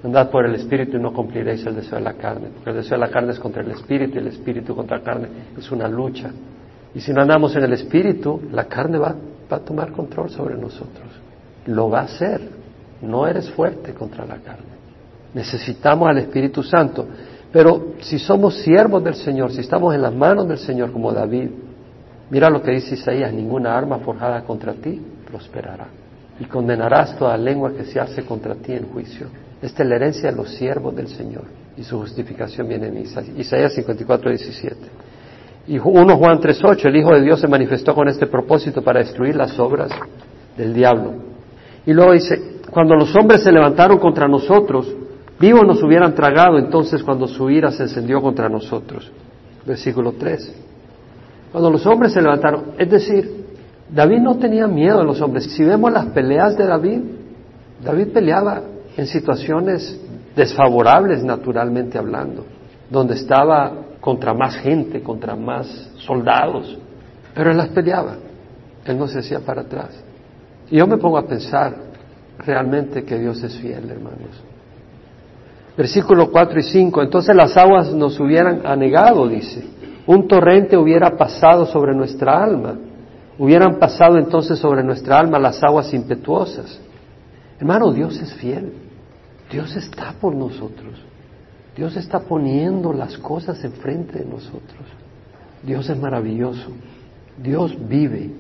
[0.04, 2.98] Andad por el Espíritu y no cumpliréis el deseo de la carne, porque el deseo
[2.98, 5.88] de la carne es contra el Espíritu y el Espíritu contra la carne es una
[5.88, 6.32] lucha.
[6.94, 9.16] Y si no andamos en el Espíritu, la carne va,
[9.52, 11.08] va a tomar control sobre nosotros.
[11.66, 12.42] Lo va a hacer.
[13.02, 14.78] No eres fuerte contra la carne.
[15.34, 17.06] Necesitamos al Espíritu Santo.
[17.58, 21.50] Pero si somos siervos del Señor, si estamos en las manos del Señor como David,
[22.30, 25.88] mira lo que dice Isaías, ninguna arma forjada contra ti prosperará.
[26.40, 29.26] Y condenarás toda lengua que se hace contra ti en juicio.
[29.60, 31.46] Esta es la herencia de los siervos del Señor.
[31.76, 32.98] Y su justificación viene en
[33.40, 34.76] Isaías 54, 17.
[35.66, 39.36] Y 1 Juan 3.8, el Hijo de Dios se manifestó con este propósito para destruir
[39.36, 39.90] las obras
[40.56, 41.16] del diablo.
[41.88, 45.07] Y luego dice, cuando los hombres se levantaron contra nosotros,
[45.40, 49.12] Vivos nos hubieran tragado entonces cuando su ira se encendió contra nosotros.
[49.66, 50.56] Versículo 3.
[51.52, 53.46] Cuando los hombres se levantaron, es decir,
[53.90, 55.46] David no tenía miedo a los hombres.
[55.46, 57.02] Si vemos las peleas de David,
[57.84, 58.62] David peleaba
[58.96, 60.00] en situaciones
[60.36, 62.46] desfavorables naturalmente hablando,
[62.90, 66.78] donde estaba contra más gente, contra más soldados,
[67.34, 68.16] pero él las peleaba,
[68.86, 70.04] él no se hacía para atrás.
[70.70, 71.76] Y yo me pongo a pensar
[72.40, 74.44] realmente que Dios es fiel, hermanos.
[75.78, 77.04] Versículo 4 y 5.
[77.04, 79.64] Entonces las aguas nos hubieran anegado, dice.
[80.08, 82.76] Un torrente hubiera pasado sobre nuestra alma.
[83.38, 86.80] Hubieran pasado entonces sobre nuestra alma las aguas impetuosas.
[87.60, 88.74] Hermano, Dios es fiel.
[89.52, 91.00] Dios está por nosotros.
[91.76, 94.82] Dios está poniendo las cosas enfrente de nosotros.
[95.62, 96.72] Dios es maravilloso.
[97.38, 98.32] Dios vive.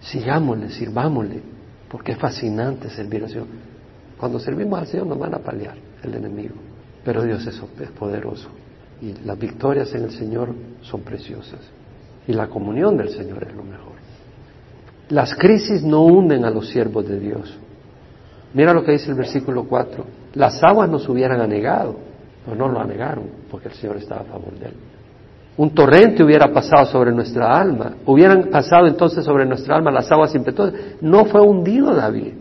[0.00, 1.40] Sigámosle, sirvámosle,
[1.88, 3.46] porque es fascinante servir al Señor.
[4.18, 6.54] Cuando servimos al Señor nos van a paliar el enemigo.
[7.04, 7.60] Pero Dios es,
[7.98, 8.48] poderoso
[9.00, 11.60] y las victorias en el Señor son preciosas
[12.26, 13.94] y la comunión del Señor es lo mejor.
[15.10, 17.58] Las crisis no hunden a los siervos de Dios.
[18.54, 20.04] Mira lo que dice el versículo 4.
[20.34, 21.96] Las aguas nos hubieran anegado,
[22.44, 24.74] pero no lo anegaron porque el Señor estaba a favor de él.
[25.56, 30.34] Un torrente hubiera pasado sobre nuestra alma, hubieran pasado entonces sobre nuestra alma las aguas
[30.34, 30.74] impetuosas.
[31.00, 32.32] No fue hundido David,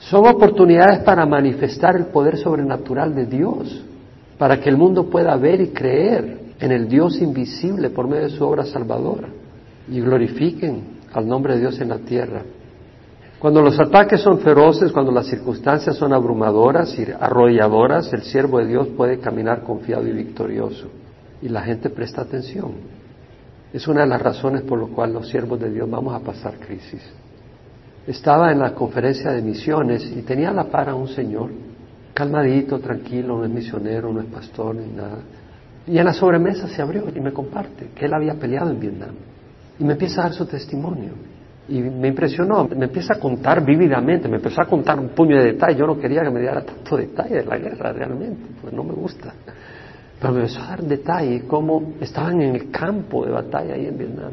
[0.00, 3.84] son oportunidades para manifestar el poder sobrenatural de Dios,
[4.38, 8.30] para que el mundo pueda ver y creer en el Dios invisible por medio de
[8.30, 9.28] su obra salvadora
[9.88, 12.42] y glorifiquen al nombre de Dios en la tierra.
[13.38, 18.66] Cuando los ataques son feroces, cuando las circunstancias son abrumadoras y arrolladoras, el siervo de
[18.66, 20.88] Dios puede caminar confiado y victorioso.
[21.42, 22.72] Y la gente presta atención.
[23.72, 26.54] Es una de las razones por las cuales los siervos de Dios vamos a pasar
[26.58, 27.02] crisis
[28.06, 31.50] estaba en la conferencia de misiones y tenía la par a un señor,
[32.14, 35.18] calmadito, tranquilo, no es misionero, no es pastor ni nada.
[35.86, 39.14] Y en la sobremesa se abrió y me comparte que él había peleado en Vietnam.
[39.78, 41.12] Y me empieza a dar su testimonio.
[41.68, 45.52] Y me impresionó, me empieza a contar vívidamente, me empezó a contar un puño de
[45.52, 45.78] detalles.
[45.78, 48.92] Yo no quería que me diera tanto detalle de la guerra realmente, porque no me
[48.92, 49.32] gusta.
[50.20, 53.96] Pero me empezó a dar detalles, cómo estaban en el campo de batalla ahí en
[53.96, 54.32] Vietnam.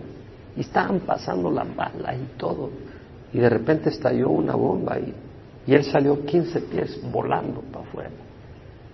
[0.55, 2.69] Y estaban pasando las balas y todo
[3.33, 5.13] y de repente estalló una bomba y,
[5.65, 8.09] y él salió 15 pies volando para afuera.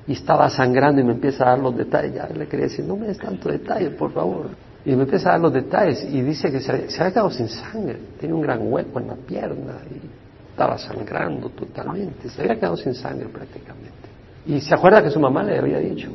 [0.07, 2.15] Y estaba sangrando y me empieza a dar los detalles.
[2.15, 4.49] Ya le quería decir, no me des tanto detalle, por favor.
[4.85, 7.99] Y me empieza a dar los detalles y dice que se, había quedado sin sangre.
[8.19, 12.29] Tiene un gran hueco en la pierna y estaba sangrando totalmente.
[12.29, 14.09] Se había quedado sin sangre prácticamente.
[14.45, 16.09] Y se acuerda que su mamá le había dicho,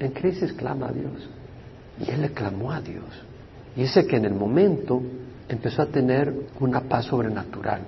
[0.00, 1.28] en crisis clama a Dios.
[2.00, 3.04] Y él le clamó a Dios.
[3.76, 5.00] Y dice que en el momento
[5.48, 7.80] empezó a tener una paz sobrenatural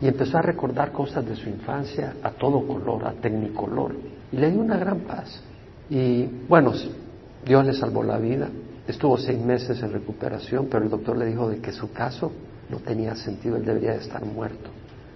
[0.00, 3.94] y empezó a recordar cosas de su infancia a todo color, a tecnicolor.
[4.30, 5.42] Y le dio una gran paz.
[5.88, 6.72] Y bueno,
[7.44, 8.48] Dios le salvó la vida.
[8.86, 12.30] Estuvo seis meses en recuperación, pero el doctor le dijo de que su caso
[12.68, 14.70] no tenía sentido, él debería de estar muerto.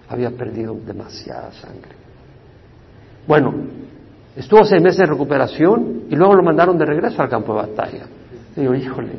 [0.09, 1.91] Había perdido demasiada sangre.
[3.27, 3.53] Bueno,
[4.35, 8.05] estuvo seis meses en recuperación y luego lo mandaron de regreso al campo de batalla.
[8.55, 9.11] Digo, híjole,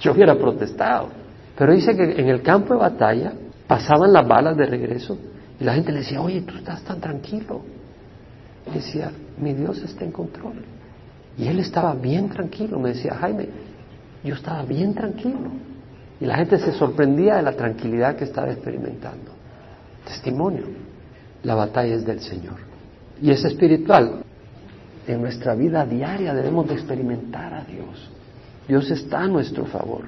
[0.00, 1.23] yo hubiera protestado.
[1.56, 3.32] Pero dice que en el campo de batalla
[3.66, 5.18] pasaban las balas de regreso
[5.60, 7.62] y la gente le decía, oye, tú estás tan tranquilo.
[8.72, 10.64] Decía, mi Dios está en control.
[11.36, 12.78] Y él estaba bien tranquilo.
[12.78, 13.48] Me decía, Jaime,
[14.22, 15.50] yo estaba bien tranquilo.
[16.20, 19.32] Y la gente se sorprendía de la tranquilidad que estaba experimentando.
[20.04, 20.64] Testimonio.
[21.42, 22.56] La batalla es del Señor.
[23.20, 24.22] Y es espiritual.
[25.06, 28.10] En nuestra vida diaria debemos de experimentar a Dios.
[28.66, 30.04] Dios está a nuestro favor.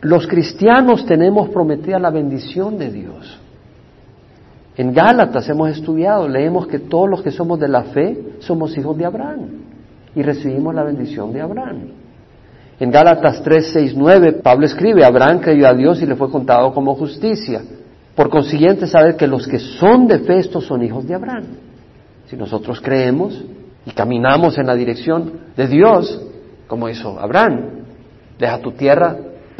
[0.00, 3.38] Los cristianos tenemos prometida la bendición de Dios.
[4.76, 8.96] En Gálatas hemos estudiado, leemos que todos los que somos de la fe somos hijos
[8.96, 9.48] de Abraham
[10.14, 11.88] y recibimos la bendición de Abraham.
[12.78, 16.72] En Gálatas 3, 6, 9, Pablo escribe, Abraham creyó a Dios y le fue contado
[16.72, 17.62] como justicia.
[18.14, 21.44] Por consiguiente, saber que los que son de fe, estos son hijos de Abraham.
[22.26, 23.44] Si nosotros creemos
[23.84, 26.22] y caminamos en la dirección de Dios,
[26.68, 27.84] como hizo Abraham,
[28.38, 29.16] deja tu tierra,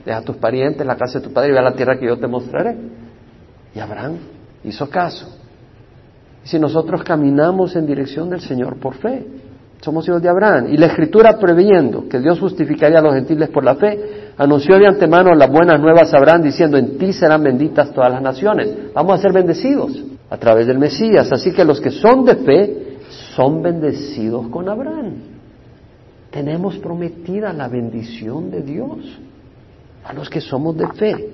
[0.09, 2.17] deja tus parientes, la casa de tu padre y ve a la tierra que yo
[2.19, 2.75] te mostraré.
[3.75, 4.17] Y Abraham
[4.65, 5.29] hizo caso.
[6.43, 9.27] Y si nosotros caminamos en dirección del Señor por fe,
[9.83, 10.69] somos hijos de Abraham.
[10.71, 14.87] Y la Escritura, previendo que Dios justificaría a los gentiles por la fe, anunció de
[14.87, 18.93] antemano las buenas nuevas a Abraham diciendo, en ti serán benditas todas las naciones.
[18.95, 19.93] Vamos a ser bendecidos
[20.31, 21.31] a través del Mesías.
[21.31, 22.99] Así que los que son de fe
[23.37, 25.17] son bendecidos con Abraham.
[26.31, 29.21] Tenemos prometida la bendición de Dios
[30.09, 31.31] a los que somos de fe.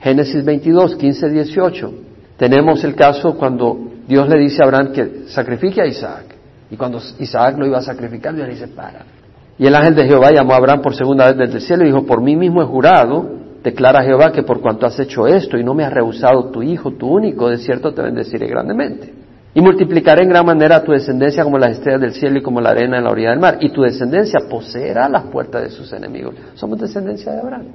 [0.00, 1.92] Génesis 22, 15, 18.
[2.36, 6.36] Tenemos el caso cuando Dios le dice a Abraham que sacrifique a Isaac.
[6.70, 9.06] Y cuando Isaac lo iba a sacrificar, Dios le dice, para.
[9.58, 11.86] Y el ángel de Jehová llamó a Abraham por segunda vez desde el cielo y
[11.86, 15.64] dijo, por mí mismo he jurado, declara Jehová que por cuanto has hecho esto y
[15.64, 19.14] no me has rehusado tu hijo, tu único, de cierto te bendeciré grandemente.
[19.54, 22.70] Y multiplicaré en gran manera tu descendencia como las estrellas del cielo y como la
[22.70, 23.58] arena en la orilla del mar.
[23.60, 26.34] Y tu descendencia poseerá las puertas de sus enemigos.
[26.54, 27.66] Somos descendencia de Abraham.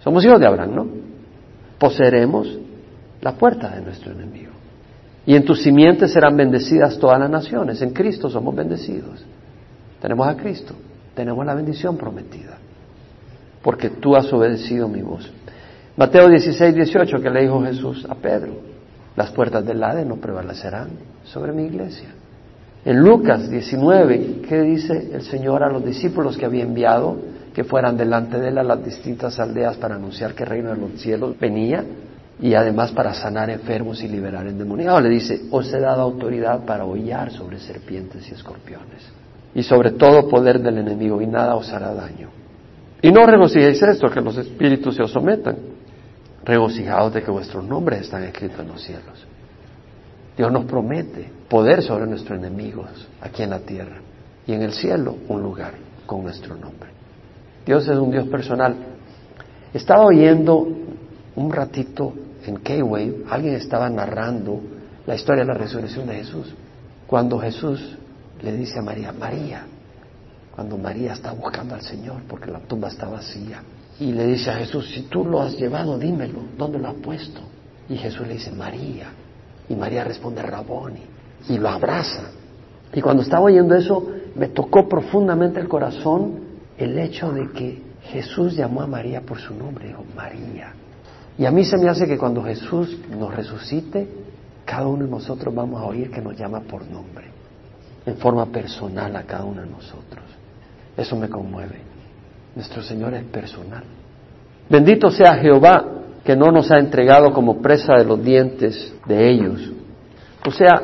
[0.00, 0.86] Somos hijos de Abraham, ¿no?
[1.78, 2.58] Poseeremos
[3.20, 4.52] la puerta de nuestro enemigo.
[5.26, 7.82] Y en tus simientes serán bendecidas todas las naciones.
[7.82, 9.22] En Cristo somos bendecidos.
[10.00, 10.74] Tenemos a Cristo.
[11.14, 12.56] Tenemos la bendición prometida.
[13.62, 15.30] Porque tú has obedecido mi voz.
[15.98, 18.67] Mateo 16, 18, que le dijo Jesús a Pedro.
[19.18, 20.90] Las puertas del Hades no prevalecerán
[21.24, 22.10] sobre mi iglesia.
[22.84, 27.16] En Lucas 19, ¿qué dice el Señor a los discípulos que había enviado
[27.52, 30.76] que fueran delante de él a las distintas aldeas para anunciar que el reino de
[30.76, 31.84] los cielos venía
[32.40, 35.02] y además para sanar enfermos y liberar endemoniados?
[35.02, 39.02] Le dice, os he dado autoridad para hollar sobre serpientes y escorpiones
[39.52, 42.28] y sobre todo poder del enemigo y nada os hará daño.
[43.02, 45.56] Y no regocijéis esto, que los espíritus se os sometan,
[46.48, 49.26] regocijados de que vuestros nombres están escritos en los cielos.
[50.34, 52.88] Dios nos promete poder sobre nuestros enemigos
[53.20, 53.98] aquí en la tierra
[54.46, 55.74] y en el cielo un lugar
[56.06, 56.88] con nuestro nombre.
[57.66, 58.74] Dios es un Dios personal.
[59.74, 60.66] Estaba oyendo
[61.36, 62.14] un ratito
[62.46, 64.58] en K-Wave, alguien estaba narrando
[65.06, 66.54] la historia de la resurrección de Jesús.
[67.06, 67.98] Cuando Jesús
[68.40, 69.66] le dice a María, María,
[70.54, 73.60] cuando María está buscando al Señor porque la tumba está vacía,
[74.00, 77.40] y le dice a Jesús, si tú lo has llevado, dímelo, ¿dónde lo has puesto?
[77.88, 79.08] Y Jesús le dice, María.
[79.68, 81.02] Y María responde, Raboni.
[81.48, 82.30] Y lo abraza.
[82.92, 86.40] Y cuando estaba oyendo eso, me tocó profundamente el corazón
[86.76, 90.72] el hecho de que Jesús llamó a María por su nombre, dijo, María.
[91.36, 94.08] Y a mí se me hace que cuando Jesús nos resucite,
[94.64, 97.26] cada uno de nosotros vamos a oír que nos llama por nombre,
[98.06, 100.24] en forma personal a cada uno de nosotros.
[100.96, 101.87] Eso me conmueve.
[102.58, 103.84] Nuestro Señor es personal.
[104.68, 105.84] Bendito sea Jehová
[106.24, 109.70] que no nos ha entregado como presa de los dientes de ellos.
[110.44, 110.82] O sea,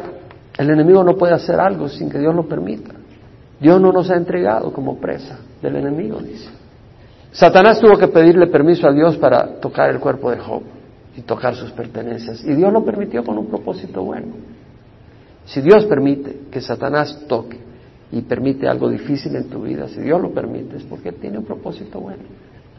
[0.57, 2.95] el enemigo no puede hacer algo sin que Dios lo permita.
[3.59, 6.49] Dios no nos ha entregado como presa del enemigo, dice.
[7.33, 10.63] Satanás tuvo que pedirle permiso a Dios para tocar el cuerpo de Job
[11.17, 12.45] y tocar sus pertenencias.
[12.45, 14.29] Y Dios lo permitió con un propósito bueno.
[15.45, 17.64] Si Dios permite que Satanás toque
[18.13, 21.45] y permite algo difícil en tu vida, si Dios lo permite, es porque tiene un
[21.45, 22.23] propósito bueno.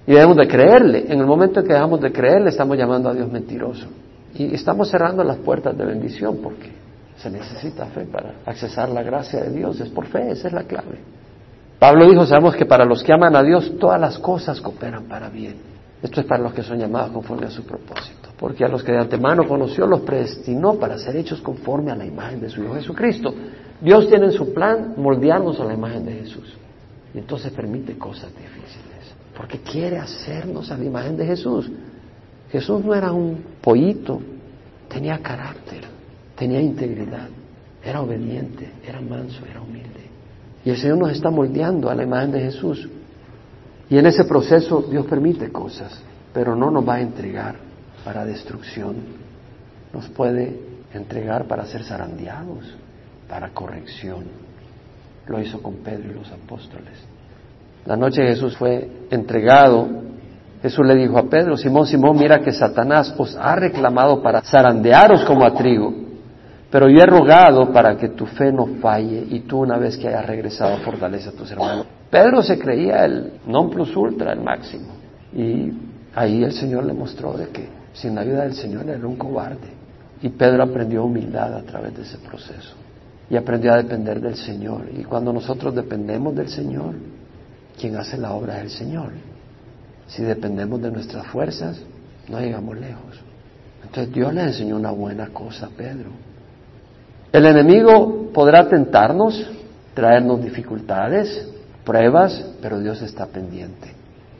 [0.08, 1.06] Y debemos de creerle.
[1.08, 3.88] En el momento en que dejamos de creerle, estamos llamando a Dios mentiroso.
[4.36, 6.72] Y estamos cerrando las puertas de bendición porque
[7.18, 9.80] se necesita fe para accesar la gracia de Dios.
[9.80, 11.00] Es por fe, esa es la clave.
[11.80, 15.30] Pablo dijo, sabemos que para los que aman a Dios todas las cosas cooperan para
[15.30, 15.56] bien.
[16.02, 18.30] Esto es para los que son llamados conforme a su propósito.
[18.38, 22.06] Porque a los que de antemano conoció los predestinó para ser hechos conforme a la
[22.06, 23.34] imagen de su Hijo Jesucristo.
[23.82, 26.56] Dios tiene en su plan moldearnos a la imagen de Jesús.
[27.14, 29.16] Y entonces permite cosas difíciles.
[29.36, 31.70] Porque quiere hacernos a la imagen de Jesús.
[32.52, 34.22] Jesús no era un pollito,
[34.88, 35.84] tenía carácter,
[36.36, 37.28] tenía integridad,
[37.84, 40.06] era obediente, era manso, era humilde.
[40.64, 42.88] Y el Señor nos está moldeando a la imagen de Jesús.
[43.90, 46.02] Y en ese proceso Dios permite cosas,
[46.34, 47.56] pero no nos va a entregar
[48.04, 48.96] para destrucción.
[49.94, 50.60] Nos puede
[50.94, 52.66] entregar para ser zarandeados,
[53.28, 54.26] para corrección.
[55.28, 56.94] Lo hizo con Pedro y los apóstoles.
[57.86, 59.88] La noche Jesús fue entregado.
[60.62, 65.24] Jesús le dijo a Pedro, Simón, Simón, mira que Satanás os ha reclamado para zarandearos
[65.26, 65.94] como a trigo.
[66.72, 70.08] Pero yo he rogado para que tu fe no falle y tú una vez que
[70.08, 71.86] hayas regresado fortalece a tus hermanos.
[72.10, 74.88] Pedro se creía el non plus ultra, el máximo.
[75.34, 75.72] Y
[76.16, 79.70] ahí el Señor le mostró de que sin la ayuda del Señor era un cobarde.
[80.22, 82.76] Y Pedro aprendió humildad a través de ese proceso.
[83.30, 84.88] Y aprendió a depender del Señor.
[84.96, 86.94] Y cuando nosotros dependemos del Señor,
[87.80, 89.12] quien hace la obra es el Señor.
[90.08, 91.80] Si dependemos de nuestras fuerzas,
[92.30, 93.20] no llegamos lejos.
[93.84, 96.10] Entonces Dios le enseñó una buena cosa a Pedro.
[97.32, 99.50] El enemigo podrá tentarnos,
[99.94, 101.50] traernos dificultades,
[101.84, 103.94] pruebas, pero Dios está pendiente.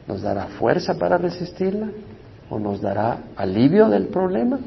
[0.06, 1.88] ¿Nos dará fuerza para resistirla?
[2.48, 4.58] ¿O nos dará alivio del problema,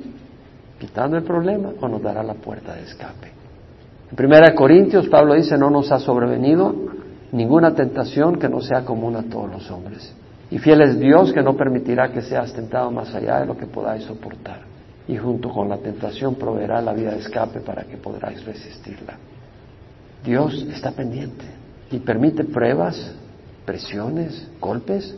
[0.79, 1.71] quitando el problema?
[1.79, 3.38] ¿O nos dará la puerta de escape?
[4.09, 6.73] En Primera Corintios, Pablo dice, no nos ha sobrevenido
[7.31, 10.13] ninguna tentación que no sea común a todos los hombres.
[10.49, 13.67] Y fiel es Dios que no permitirá que seas tentado más allá de lo que
[13.67, 14.69] podáis soportar
[15.09, 19.15] y junto con la tentación proveerá la vía de escape para que podráis resistirla.
[20.23, 21.45] Dios está pendiente
[21.89, 23.15] y permite pruebas,
[23.65, 25.15] presiones, golpes,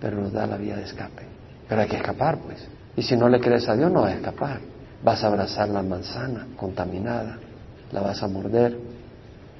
[0.00, 1.22] pero nos da la vía de escape.
[1.68, 2.66] Pero hay que escapar, pues.
[2.96, 4.58] Y si no le crees a Dios, no vas a escapar.
[5.04, 7.38] Vas a abrazar la manzana contaminada,
[7.92, 8.76] la vas a morder.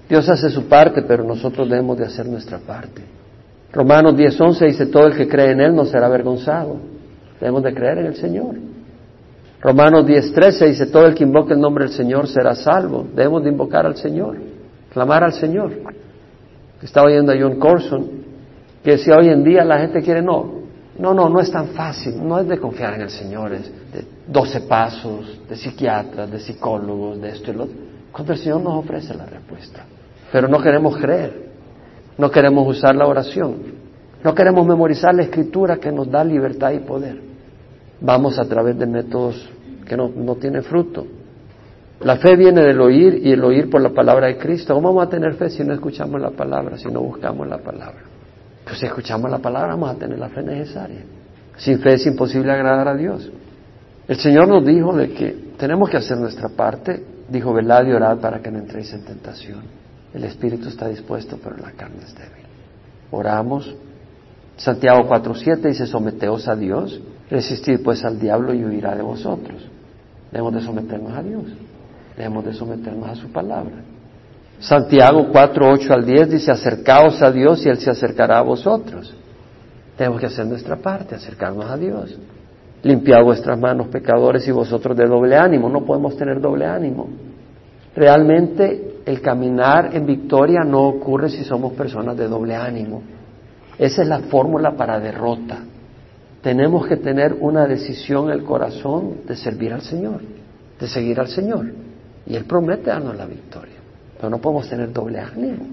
[0.09, 3.03] Dios hace su parte, pero nosotros debemos de hacer nuestra parte.
[3.73, 6.77] Romanos 10:11 dice, todo el que cree en Él no será avergonzado.
[7.39, 8.55] Debemos de creer en el Señor.
[9.61, 13.07] Romanos 10:13 dice, todo el que invoque el nombre del Señor será salvo.
[13.15, 14.39] Debemos de invocar al Señor,
[14.93, 15.73] clamar al Señor.
[16.81, 18.09] Estaba oyendo a John Corson
[18.83, 20.59] que si hoy en día la gente quiere, no,
[20.99, 24.05] no, no, no es tan fácil, no es de confiar en el Señor, es de
[24.29, 27.88] 12 pasos, de psiquiatras, de psicólogos, de esto y lo otro.
[28.13, 29.85] Cuando el Señor nos ofrece la respuesta.
[30.33, 31.49] Pero no queremos creer,
[32.17, 33.57] no queremos usar la oración,
[34.23, 37.29] no queremos memorizar la escritura que nos da libertad y poder
[38.01, 39.49] vamos a través de métodos
[39.87, 41.07] que no, no tienen fruto.
[42.01, 44.75] La fe viene del oír y el oír por la palabra de Cristo.
[44.75, 48.03] ¿Cómo vamos a tener fe si no escuchamos la palabra, si no buscamos la palabra?
[48.65, 51.01] Pues si escuchamos la palabra vamos a tener la fe necesaria.
[51.57, 53.31] Sin fe es imposible agradar a Dios.
[54.07, 57.03] El Señor nos dijo de que tenemos que hacer nuestra parte.
[57.29, 59.63] Dijo, velad y orad para que no entréis en tentación.
[60.15, 62.47] El espíritu está dispuesto, pero la carne es débil.
[63.11, 63.75] Oramos.
[64.57, 69.63] Santiago 4.7 dice, someteos a Dios Resistir pues al diablo y huirá de vosotros.
[70.31, 71.45] Debemos de someternos a Dios.
[72.17, 73.77] Debemos de someternos a su palabra.
[74.61, 79.15] Santiago 4, 8 al 10 dice, acercaos a Dios y Él se acercará a vosotros.
[79.97, 82.17] Tenemos que hacer nuestra parte, acercarnos a Dios.
[82.83, 85.69] Limpiad vuestras manos, pecadores, y vosotros de doble ánimo.
[85.69, 87.09] No podemos tener doble ánimo.
[87.95, 93.03] Realmente el caminar en victoria no ocurre si somos personas de doble ánimo.
[93.79, 95.63] Esa es la fórmula para derrota
[96.43, 100.21] tenemos que tener una decisión en el corazón de servir al Señor,
[100.79, 101.73] de seguir al Señor.
[102.27, 103.75] Y Él promete darnos la victoria.
[104.17, 105.67] Pero no podemos tener doble ánimo.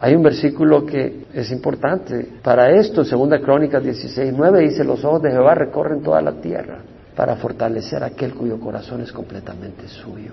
[0.00, 5.20] Hay un versículo que es importante para esto, segunda Crónicas 16, 9, dice, los ojos
[5.20, 6.78] de Jehová recorren toda la tierra
[7.14, 10.32] para fortalecer a aquel cuyo corazón es completamente suyo.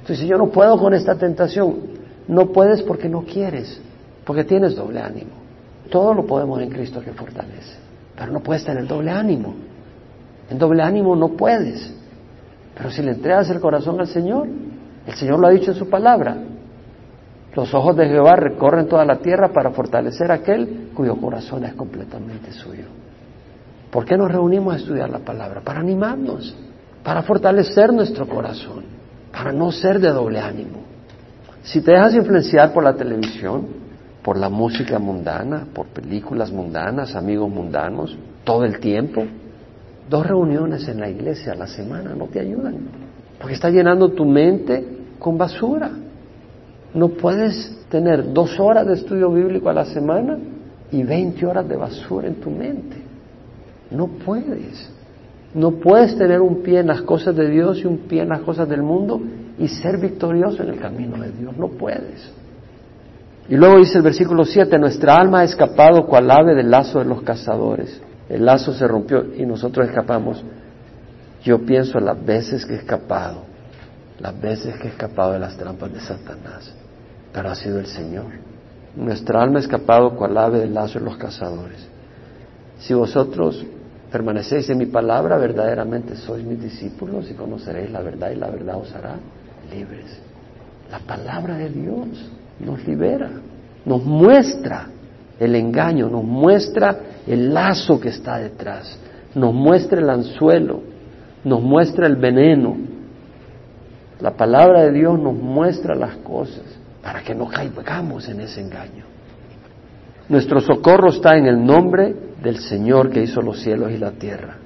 [0.00, 1.76] Entonces, yo no puedo con esta tentación,
[2.26, 3.80] no puedes porque no quieres,
[4.24, 5.30] porque tienes doble ánimo.
[5.88, 7.76] Todo lo podemos en Cristo que fortalece.
[8.16, 9.54] Pero no puedes tener doble ánimo.
[10.50, 11.92] En doble ánimo no puedes.
[12.76, 14.48] Pero si le entregas el corazón al Señor,
[15.06, 16.36] el Señor lo ha dicho en su palabra.
[17.56, 22.52] Los ojos de Jehová recorren toda la tierra para fortalecer aquel cuyo corazón es completamente
[22.52, 22.84] suyo.
[23.90, 25.62] ¿Por qué nos reunimos a estudiar la palabra?
[25.62, 26.54] Para animarnos,
[27.02, 28.84] para fortalecer nuestro corazón,
[29.32, 30.80] para no ser de doble ánimo.
[31.62, 33.66] Si te dejas influenciar por la televisión,
[34.22, 39.24] por la música mundana, por películas mundanas, amigos mundanos, todo el tiempo.
[40.10, 42.76] Dos reuniones en la iglesia a la semana no te ayudan,
[43.38, 44.84] porque está llenando tu mente
[45.18, 45.90] con basura.
[46.96, 50.38] No puedes tener dos horas de estudio bíblico a la semana
[50.90, 52.96] y veinte horas de basura en tu mente.
[53.90, 54.90] No puedes.
[55.52, 58.40] No puedes tener un pie en las cosas de Dios y un pie en las
[58.40, 59.20] cosas del mundo
[59.58, 61.54] y ser victorioso en el camino de Dios.
[61.58, 62.32] No puedes.
[63.50, 67.04] Y luego dice el versículo 7, nuestra alma ha escapado cual ave del lazo de
[67.04, 68.00] los cazadores.
[68.30, 70.42] El lazo se rompió y nosotros escapamos.
[71.44, 73.42] Yo pienso las veces que he escapado,
[74.18, 76.74] las veces que he escapado de las trampas de Satanás,
[77.36, 78.24] pero ha sido el Señor.
[78.96, 81.86] Nuestra alma ha escapado cual ave del lazo de los cazadores.
[82.78, 83.62] Si vosotros
[84.10, 88.78] permanecéis en mi palabra, verdaderamente sois mis discípulos y conoceréis la verdad y la verdad
[88.78, 89.16] os hará
[89.70, 90.18] libres.
[90.90, 92.08] La palabra de Dios
[92.58, 93.28] nos libera,
[93.84, 94.86] nos muestra
[95.38, 98.98] el engaño, nos muestra el lazo que está detrás,
[99.34, 100.80] nos muestra el anzuelo,
[101.44, 102.78] nos muestra el veneno.
[104.20, 106.64] La palabra de Dios nos muestra las cosas
[107.06, 109.04] para que no caigamos en ese engaño.
[110.28, 114.56] Nuestro socorro está en el nombre del Señor que hizo los cielos y la tierra.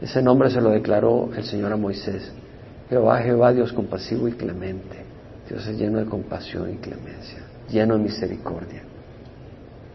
[0.00, 2.32] Ese nombre se lo declaró el Señor a Moisés.
[2.88, 5.04] Jehová, Jehová, Dios compasivo y clemente.
[5.46, 8.84] Dios es lleno de compasión y clemencia, lleno de misericordia.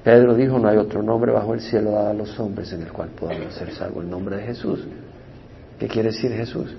[0.03, 2.91] Pedro dijo, no hay otro nombre bajo el cielo dado a los hombres en el
[2.91, 4.03] cual podamos ser salvos.
[4.03, 4.85] El nombre de Jesús.
[5.79, 6.75] ¿Qué quiere decir Jesús?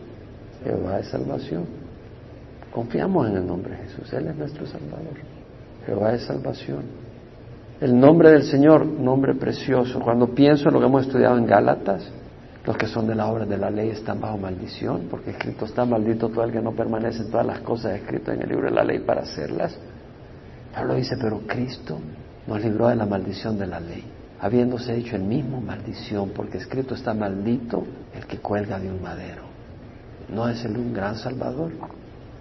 [0.63, 1.88] Jehová es salvación.
[2.73, 4.13] Confiamos en el nombre de Jesús.
[4.13, 5.17] Él es nuestro Salvador.
[5.87, 6.85] Jehová es salvación.
[7.81, 10.01] El nombre del Señor, nombre precioso.
[10.01, 12.11] Cuando pienso en lo que hemos estudiado en Gálatas,
[12.67, 15.87] los que son de la obra de la ley están bajo maldición, porque escrito está
[15.87, 18.75] maldito todo el que no permanece en todas las cosas escritas en el libro de
[18.75, 19.79] la ley para hacerlas.
[20.75, 21.99] Pablo dice, pero Cristo
[22.47, 24.05] nos libró de la maldición de la ley,
[24.41, 29.43] habiéndose hecho el mismo maldición, porque escrito está maldito el que cuelga de un madero.
[30.29, 31.73] ¿No es él un gran salvador?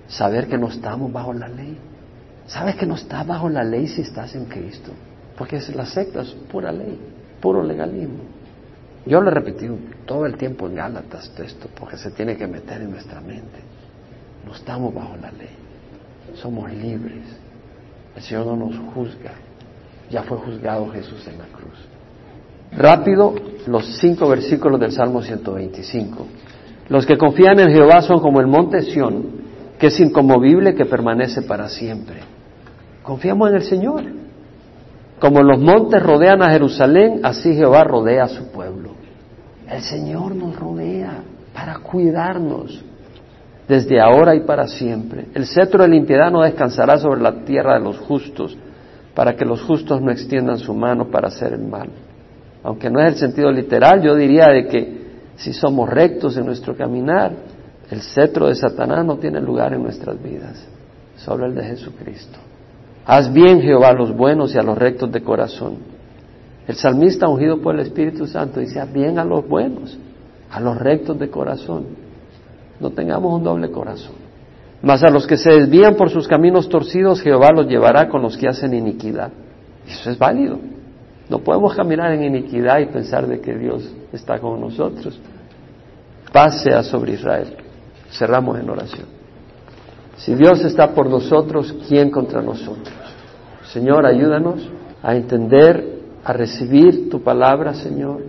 [0.07, 1.77] Saber que no estamos bajo la ley.
[2.47, 4.91] ¿Sabes que no estás bajo la ley si estás en Cristo?
[5.37, 6.97] Porque la secta es pura ley,
[7.41, 8.23] puro legalismo.
[9.05, 12.81] Yo lo he repetido todo el tiempo en Gálatas esto, porque se tiene que meter
[12.81, 13.59] en nuestra mente.
[14.45, 15.55] No estamos bajo la ley,
[16.35, 17.23] somos libres.
[18.15, 19.31] El Señor no nos juzga,
[20.09, 21.77] ya fue juzgado Jesús en la cruz.
[22.71, 23.35] Rápido,
[23.67, 26.25] los cinco versículos del Salmo 125.
[26.89, 29.46] Los que confían en Jehová son como el monte Sión,
[29.79, 32.17] que es inconmovible, que permanece para siempre.
[33.03, 34.03] Confiamos en el Señor.
[35.19, 38.91] Como los montes rodean a Jerusalén, así Jehová rodea a su pueblo.
[39.69, 41.23] El Señor nos rodea
[41.53, 42.83] para cuidarnos
[43.67, 45.25] desde ahora y para siempre.
[45.33, 48.57] El cetro de la impiedad no descansará sobre la tierra de los justos,
[49.13, 51.89] para que los justos no extiendan su mano para hacer el mal.
[52.63, 54.97] Aunque no es el sentido literal, yo diría de que
[55.35, 57.31] si somos rectos en nuestro caminar,
[57.89, 60.67] el cetro de Satanás no tiene lugar en nuestras vidas,
[61.17, 62.37] solo el de Jesucristo.
[63.05, 65.77] Haz bien, Jehová, a los buenos y a los rectos de corazón.
[66.67, 69.97] El salmista ungido por el Espíritu Santo dice, haz bien a los buenos,
[70.51, 71.85] a los rectos de corazón.
[72.81, 74.15] No tengamos un doble corazón.
[74.81, 78.37] Mas a los que se desvían por sus caminos torcidos, Jehová los llevará con los
[78.37, 79.31] que hacen iniquidad.
[79.87, 80.59] Eso es válido.
[81.29, 85.19] No podemos caminar en iniquidad y pensar de que Dios está con nosotros.
[86.33, 87.55] Paz sea sobre Israel.
[88.11, 89.05] Cerramos en oración.
[90.17, 92.93] Si Dios está por nosotros, ¿quién contra nosotros?
[93.71, 94.67] Señor, ayúdanos
[95.03, 98.23] a entender, a recibir tu palabra, Señor,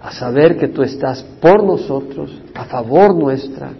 [0.00, 3.70] a saber que tú estás por nosotros, a favor nuestra,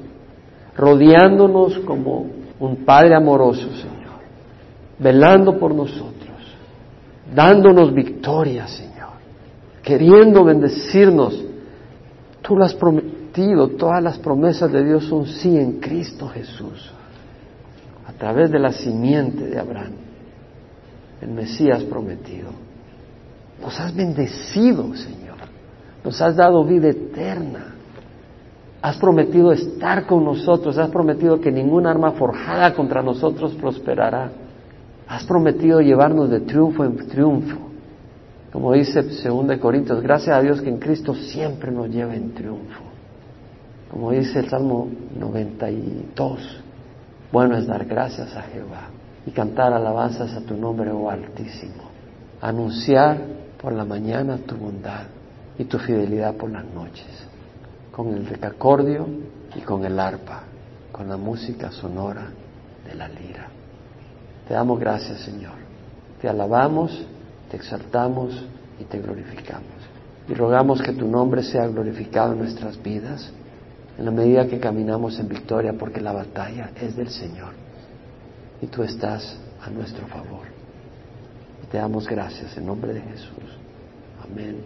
[0.77, 2.27] rodeándonos como
[2.59, 4.21] un Padre amoroso, Señor,
[4.99, 6.15] velando por nosotros,
[7.35, 9.15] dándonos victoria, Señor,
[9.83, 11.43] queriendo bendecirnos.
[12.43, 13.17] Tú lo has prometido,
[13.77, 16.91] todas las promesas de Dios son sí en Cristo Jesús,
[18.07, 19.93] a través de la simiente de Abraham,
[21.21, 22.49] el Mesías prometido.
[23.61, 25.37] Nos has bendecido, Señor,
[26.03, 27.75] nos has dado vida eterna.
[28.81, 34.31] Has prometido estar con nosotros, has prometido que ninguna arma forjada contra nosotros prosperará.
[35.09, 37.59] Has prometido llevarnos de triunfo en triunfo.
[38.53, 42.86] Como dice 2 Corintios, gracias a Dios que en Cristo siempre nos lleva en triunfo.
[43.91, 46.63] Como dice el Salmo 92,
[47.33, 48.89] bueno es dar gracias a Jehová
[49.25, 51.85] y cantar alabanzas a tu nombre, oh Altísimo.
[52.41, 53.19] Anunciar
[53.61, 55.05] por la mañana tu bondad
[55.59, 57.27] y tu fidelidad por las noches
[57.97, 59.07] con el recacordio
[59.55, 60.43] y con el arpa,
[60.93, 62.27] con la música sonora
[62.87, 63.49] de la lira.
[64.47, 65.55] Te damos gracias, Señor.
[66.21, 67.07] Te alabamos,
[67.51, 68.35] te exaltamos
[68.79, 69.65] y te glorificamos.
[70.29, 73.33] Y rogamos que tu nombre sea glorificado en nuestras vidas
[73.99, 77.53] en la medida que caminamos en victoria, porque la batalla es del Señor
[78.61, 80.47] y tú estás a nuestro favor.
[81.63, 83.59] Y te damos gracias en nombre de Jesús.
[84.23, 84.57] Amén.